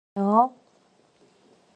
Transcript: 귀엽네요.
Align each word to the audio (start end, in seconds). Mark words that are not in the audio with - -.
귀엽네요. 0.15 0.49